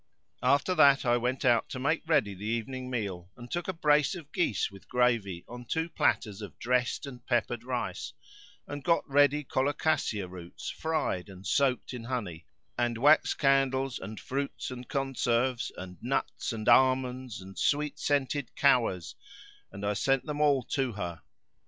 [0.41, 4.15] After that I went out to make ready the evening meal and took a brace
[4.15, 8.11] of geese with gravy on two platters of dressed and peppered rice,
[8.67, 12.47] and got ready colocasia[FN#541] roots fried and soaked in honey,
[12.79, 19.13] and wax candles and fruits and conserves and nuts and almonds and sweet scented flowers;
[19.71, 21.21] and I sent them all to her.